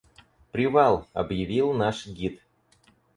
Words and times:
«Привал!»— 0.51 1.07
объявил 1.13 1.73
наш 1.73 2.07
гид. 2.07 2.41